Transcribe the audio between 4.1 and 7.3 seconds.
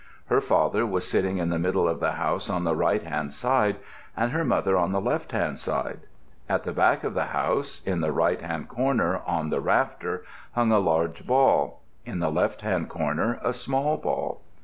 and her mother on the left hand side. At the back of the